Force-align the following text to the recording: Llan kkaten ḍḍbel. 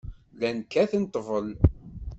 Llan 0.35 0.59
kkaten 0.63 1.03
ḍḍbel. 1.13 1.47